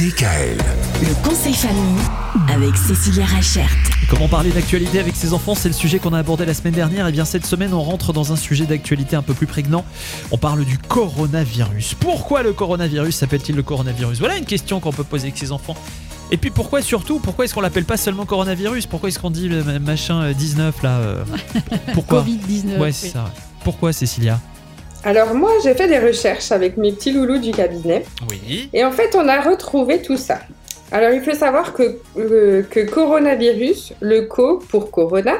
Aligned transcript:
DKL. 0.00 0.56
Le 1.02 1.28
conseil 1.28 1.52
famille 1.52 2.00
avec 2.48 2.74
Cécilia 2.74 3.26
Rachert. 3.26 3.68
Comment 4.08 4.28
parler 4.28 4.48
d'actualité 4.50 4.98
avec 4.98 5.14
ses 5.14 5.34
enfants 5.34 5.54
C'est 5.54 5.68
le 5.68 5.74
sujet 5.74 5.98
qu'on 5.98 6.14
a 6.14 6.18
abordé 6.18 6.46
la 6.46 6.54
semaine 6.54 6.72
dernière. 6.72 7.06
Et 7.06 7.12
bien 7.12 7.26
cette 7.26 7.44
semaine, 7.44 7.74
on 7.74 7.82
rentre 7.82 8.14
dans 8.14 8.32
un 8.32 8.36
sujet 8.36 8.64
d'actualité 8.64 9.14
un 9.14 9.20
peu 9.20 9.34
plus 9.34 9.46
prégnant. 9.46 9.84
On 10.30 10.38
parle 10.38 10.64
du 10.64 10.78
coronavirus. 10.78 11.96
Pourquoi 12.00 12.42
le 12.42 12.54
coronavirus 12.54 13.14
s'appelle-t-il 13.14 13.54
le 13.54 13.62
coronavirus? 13.62 14.20
Voilà 14.20 14.38
une 14.38 14.46
question 14.46 14.80
qu'on 14.80 14.90
peut 14.90 15.04
poser 15.04 15.24
avec 15.24 15.36
ses 15.36 15.52
enfants. 15.52 15.76
Et 16.30 16.38
puis 16.38 16.48
pourquoi 16.48 16.80
surtout 16.80 17.18
Pourquoi 17.18 17.44
est-ce 17.44 17.52
qu'on 17.52 17.60
l'appelle 17.60 17.84
pas 17.84 17.98
seulement 17.98 18.24
coronavirus? 18.24 18.86
Pourquoi 18.86 19.10
est-ce 19.10 19.18
qu'on 19.18 19.30
dit 19.30 19.50
le 19.50 19.62
machin 19.80 20.22
euh, 20.22 20.32
19 20.32 20.82
là 20.82 20.96
euh, 20.96 21.24
Pourquoi? 21.92 22.24
Covid-19. 22.24 22.78
Ouais, 22.78 22.92
c'est 22.92 23.08
ça. 23.08 23.30
Pourquoi 23.64 23.92
Cécilia? 23.92 24.40
Alors 25.04 25.34
moi, 25.34 25.50
j'ai 25.64 25.74
fait 25.74 25.88
des 25.88 25.98
recherches 25.98 26.52
avec 26.52 26.76
mes 26.76 26.92
petits 26.92 27.12
loulous 27.12 27.38
du 27.38 27.52
cabinet 27.52 28.04
Oui. 28.28 28.68
et 28.72 28.84
en 28.84 28.90
fait, 28.92 29.14
on 29.14 29.26
a 29.28 29.40
retrouvé 29.40 30.02
tout 30.02 30.16
ça. 30.18 30.40
Alors 30.92 31.10
il 31.12 31.22
faut 31.22 31.34
savoir 31.34 31.72
que, 31.72 31.98
euh, 32.18 32.62
que 32.68 32.80
coronavirus, 32.80 33.94
le 34.00 34.22
co 34.22 34.58
pour 34.58 34.90
corona, 34.90 35.34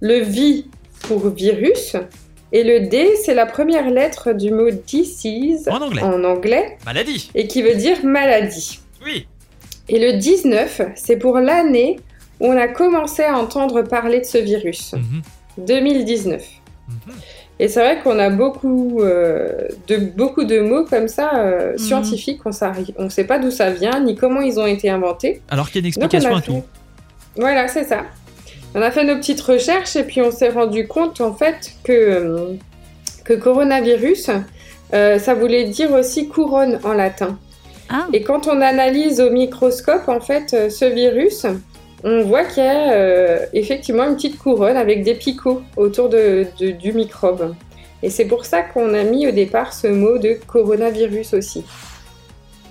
le 0.00 0.18
vi 0.20 0.68
pour 1.02 1.28
virus 1.30 1.96
et 2.52 2.64
le 2.64 2.88
D, 2.88 3.14
c'est 3.24 3.34
la 3.34 3.46
première 3.46 3.88
lettre 3.90 4.32
du 4.32 4.50
mot 4.50 4.70
disease 4.70 5.68
En 5.70 5.80
anglais. 5.80 6.02
en 6.02 6.22
anglais 6.24 6.76
Maladie. 6.84 7.30
et 7.34 7.46
qui 7.46 7.62
veut 7.62 7.76
dire 7.76 8.04
maladie. 8.04 8.80
Oui. 9.04 9.26
Et 9.88 9.98
le 10.00 10.18
19, 10.18 10.80
c'est 10.96 11.16
pour 11.16 11.38
l'année 11.38 11.98
où 12.40 12.46
on 12.48 12.56
a 12.56 12.66
commencé 12.68 13.22
à 13.22 13.38
entendre 13.38 13.82
parler 13.82 14.20
de 14.20 14.24
ce 14.26 14.38
virus, 14.38 14.92
Mhm. 14.94 15.22
2019. 15.66 16.44
Mhm. 16.88 17.14
Et 17.58 17.68
c'est 17.68 17.80
vrai 17.80 17.98
qu'on 18.02 18.18
a 18.18 18.28
beaucoup, 18.28 19.00
euh, 19.00 19.48
de, 19.88 19.96
beaucoup 19.96 20.44
de 20.44 20.60
mots 20.60 20.84
comme 20.84 21.08
ça, 21.08 21.30
euh, 21.36 21.72
Mhm. 21.72 21.78
scientifiques, 21.78 22.40
on 22.44 23.04
ne 23.04 23.08
sait 23.08 23.24
pas 23.24 23.38
d'où 23.38 23.50
ça 23.50 23.70
vient, 23.70 23.98
ni 24.00 24.14
comment 24.14 24.42
ils 24.42 24.60
ont 24.60 24.66
été 24.66 24.90
inventés. 24.90 25.40
Alors 25.48 25.66
qu'il 25.70 25.76
y 25.76 25.78
a 25.78 25.80
une 25.80 25.86
explication 25.88 26.34
a 26.34 26.38
à 26.38 26.40
fait- 26.42 26.46
tout. 26.52 26.62
Voilà, 27.36 27.68
c'est 27.68 27.84
ça. 27.84 28.02
On 28.74 28.82
a 28.82 28.90
fait 28.90 29.04
nos 29.04 29.16
petites 29.16 29.40
recherches 29.40 29.96
et 29.96 30.02
puis 30.04 30.20
on 30.20 30.30
s'est 30.30 30.50
rendu 30.50 30.86
compte 30.86 31.20
en 31.22 31.32
fait 31.32 31.72
que, 31.82 31.92
euh, 31.92 32.54
que 33.24 33.32
coronavirus, 33.32 34.30
euh, 34.92 35.18
ça 35.18 35.34
voulait 35.34 35.64
dire 35.64 35.92
aussi 35.92 36.28
couronne 36.28 36.78
en 36.84 36.92
latin. 36.92 37.38
Ah, 37.88 38.06
Et 38.12 38.22
quand 38.22 38.48
on 38.48 38.60
analyse 38.60 39.20
au 39.20 39.30
microscope 39.30 40.08
en 40.08 40.20
fait 40.20 40.70
ce 40.70 40.84
virus, 40.84 41.46
on 42.04 42.22
voit 42.24 42.44
qu'il 42.44 42.62
y 42.62 42.66
a 42.66 42.92
euh, 42.92 43.46
effectivement 43.52 44.04
une 44.04 44.16
petite 44.16 44.38
couronne 44.38 44.76
avec 44.76 45.02
des 45.02 45.14
picots 45.14 45.62
autour 45.76 46.08
de, 46.08 46.46
de- 46.60 46.70
du 46.70 46.92
microbe. 46.92 47.54
Et 48.02 48.10
c'est 48.10 48.26
pour 48.26 48.44
ça 48.44 48.62
qu'on 48.62 48.92
a 48.94 49.02
mis 49.04 49.26
au 49.26 49.30
départ 49.32 49.72
ce 49.72 49.86
mot 49.86 50.18
de 50.18 50.38
coronavirus 50.46 51.34
aussi. 51.34 51.64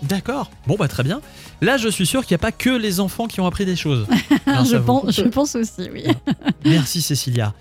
D'accord. 0.03 0.51
Bon 0.67 0.75
bah 0.75 0.87
très 0.87 1.03
bien. 1.03 1.21
Là, 1.61 1.77
je 1.77 1.87
suis 1.87 2.05
sûr 2.05 2.25
qu'il 2.25 2.35
n'y 2.35 2.39
a 2.39 2.43
pas 2.43 2.51
que 2.51 2.69
les 2.69 2.99
enfants 2.99 3.27
qui 3.27 3.39
ont 3.39 3.47
appris 3.47 3.65
des 3.65 3.75
choses. 3.75 4.05
je, 4.47 4.77
pense, 4.77 5.11
je 5.11 5.23
pense 5.23 5.55
aussi, 5.55 5.89
oui. 5.91 6.03
Merci 6.65 7.01
Cécilia. 7.01 7.53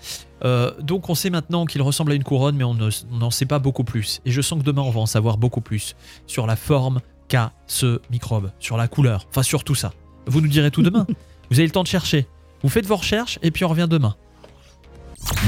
Euh, 0.43 0.71
donc 0.81 1.09
on 1.09 1.15
sait 1.15 1.29
maintenant 1.29 1.65
qu'il 1.65 1.81
ressemble 1.81 2.11
à 2.11 2.15
une 2.15 2.23
couronne, 2.23 2.55
mais 2.55 2.65
on 2.65 2.75
n'en 2.75 3.31
sait 3.31 3.45
pas 3.45 3.57
beaucoup 3.57 3.83
plus. 3.85 4.21
Et 4.25 4.31
je 4.31 4.41
sens 4.41 4.59
que 4.59 4.63
demain 4.65 4.81
on 4.83 4.91
va 4.91 4.99
en 4.99 5.05
savoir 5.05 5.37
beaucoup 5.37 5.61
plus 5.61 5.95
sur 6.27 6.45
la 6.45 6.55
forme 6.55 6.99
qu'a 7.29 7.53
ce 7.67 7.99
microbe, 8.11 8.51
sur 8.59 8.77
la 8.77 8.87
couleur, 8.87 9.25
enfin 9.29 9.41
sur 9.43 9.63
tout 9.63 9.75
ça. 9.75 9.93
Vous 10.27 10.41
nous 10.41 10.47
direz 10.49 10.71
tout 10.71 10.83
demain. 10.83 11.07
Vous 11.49 11.59
avez 11.59 11.67
le 11.67 11.71
temps 11.71 11.83
de 11.83 11.87
chercher. 11.87 12.27
Vous 12.63 12.69
faites 12.69 12.85
vos 12.85 12.95
recherches 12.95 13.39
et 13.41 13.51
puis 13.51 13.65
on 13.65 13.69
revient 13.69 13.87
demain. 13.89 14.15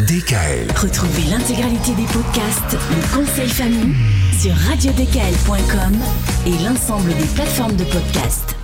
DKL. 0.08 0.72
Retrouvez 0.76 1.30
l'intégralité 1.30 1.94
des 1.94 2.06
podcasts 2.06 2.78
Le 2.90 3.16
conseil 3.16 3.50
famille 3.50 3.96
sur 4.40 4.52
radiodkl.com 4.70 5.98
et 6.46 6.64
l'ensemble 6.64 7.10
des 7.16 7.26
plateformes 7.36 7.76
de 7.76 7.84
podcasts. 7.84 8.57